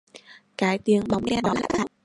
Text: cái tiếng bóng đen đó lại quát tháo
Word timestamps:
cái 0.57 0.77
tiếng 0.77 1.03
bóng 1.07 1.25
đen 1.25 1.39
đó 1.43 1.53
lại 1.53 1.63
quát 1.69 1.77
tháo 1.77 1.87